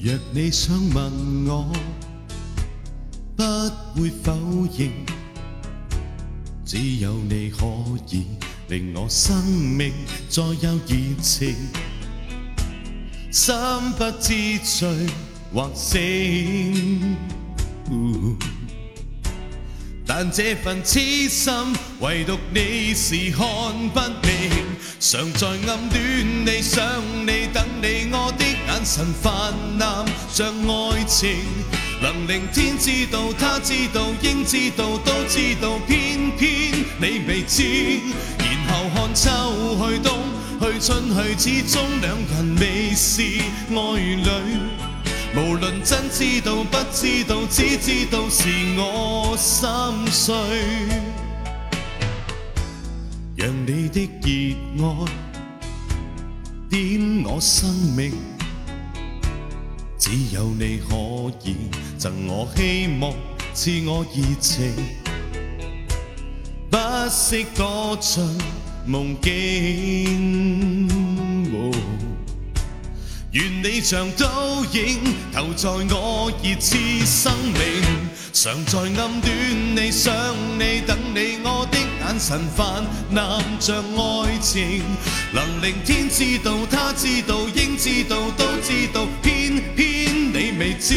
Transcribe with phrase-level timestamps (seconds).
[0.00, 1.72] 若你想问我，
[3.36, 4.32] 不会否
[4.78, 4.92] 认，
[6.64, 7.66] 只有你可
[8.10, 8.26] 以
[8.68, 9.92] 令我生命
[10.28, 10.54] 再有
[10.86, 11.52] 热情，
[13.32, 13.54] 心
[13.98, 15.06] 不知醉
[15.52, 17.16] 或醒。
[20.10, 21.52] 但这份痴心，
[22.00, 23.46] 唯独你是看
[23.90, 24.64] 不明。
[24.98, 26.82] 常在暗恋你、想
[27.26, 31.36] 你、等你，我的眼神泛滥像爱情。
[32.00, 38.00] 能令天知道、他知道、应知道、都知道，偏偏你未知。
[38.38, 39.28] 然后看秋
[39.76, 40.18] 去冬
[40.58, 41.04] 去春
[41.36, 43.22] 去，始终两人未是
[43.68, 44.77] 爱侣。
[45.36, 49.68] 无论真知道不知道，只知道是我心
[50.10, 50.34] 碎。
[53.36, 55.04] 让你的热爱
[56.68, 58.12] 点我生命，
[59.98, 60.96] 只有你可
[61.44, 61.56] 以
[61.96, 63.12] 赠我希望，
[63.54, 64.72] 赐我热情，
[66.70, 66.76] 不
[67.08, 68.24] 惜歌尽
[68.86, 70.67] 梦境。
[73.82, 77.62] 像倒影投在我热炽生命，
[78.32, 80.12] 常在暗恋你、想
[80.58, 84.82] 你、等你，我的眼神泛滥着爱情，
[85.32, 90.94] 能令天知道、他知道、应知道、都知道，偏偏你未知。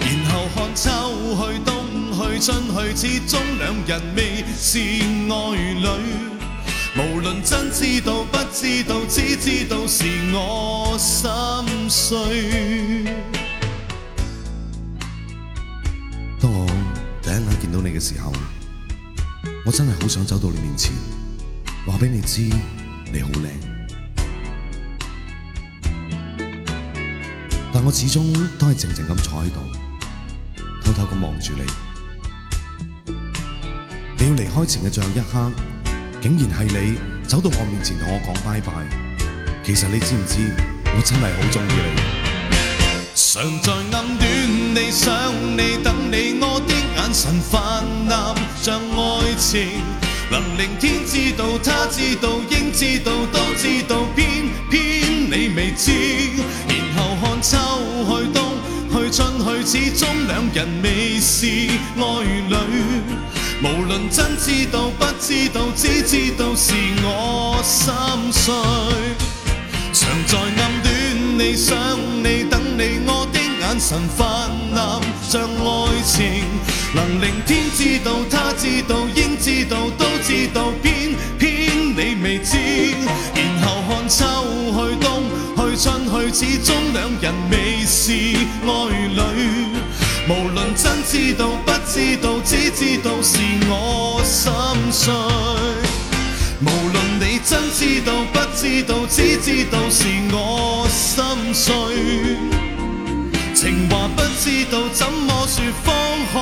[0.00, 0.90] 然后看秋
[1.36, 1.74] 去、冬
[2.12, 5.34] 去、春去，始终两人未是爱
[5.82, 5.86] 侣。
[6.98, 11.30] 无论真知道不知道，只知道是我心
[11.88, 13.04] 碎。
[16.40, 16.66] 当我
[17.22, 18.32] 第一眼见到你嘅时候，
[19.64, 20.92] 我真系好想走到你面前，
[21.86, 22.42] 话俾你知
[23.12, 23.50] 你好靓。
[27.72, 29.60] 但我始终都系静静咁坐喺度，
[30.84, 31.62] 偷偷咁望住你。
[34.18, 35.52] 你要离开前嘅最后一刻。
[36.18, 36.98] 竟然系你
[37.28, 38.72] 走到我面前同我讲拜拜，
[39.62, 40.50] 其实你知唔知
[40.96, 42.00] 我真系好中意你？
[43.14, 44.24] 常在暗恋
[44.74, 45.04] 你、想
[45.52, 49.82] 你、等你，我的眼神泛滥像爱情，
[50.30, 55.92] 能令天知道、他知道、应知道、都知道，偏偏你未知。
[56.66, 57.58] 然后看秋
[58.08, 58.56] 去、冬
[58.90, 61.46] 去、春去，始终两人未是
[61.96, 62.00] 爱
[62.48, 62.56] 侣。
[63.62, 67.92] 无论真知道不知道，只知道是我心
[68.32, 68.54] 碎。
[71.56, 71.74] 想
[72.22, 76.44] 你、等你，我的眼神泛滥像爱情，
[76.94, 82.58] 能令天知道、他知道、应知道、都知道，偏偏你未知。
[83.34, 84.26] 然后看秋
[84.76, 85.08] 去、冬
[85.56, 88.68] 去、春去，始终两人未是爱
[89.16, 89.18] 侣。
[90.28, 94.52] 无论真知道不知道，只知道是我心
[94.92, 95.14] 碎。
[96.60, 100.55] 无论你真知道不知道，只知道是我
[101.56, 101.72] 碎。
[103.54, 105.94] 情话不知道怎么说，方
[106.30, 106.36] 可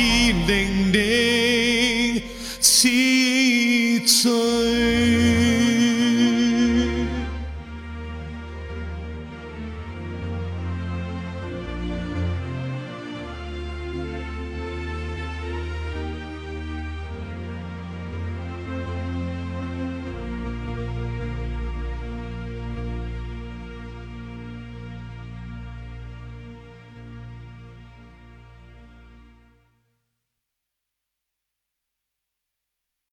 [0.00, 2.22] 以令你。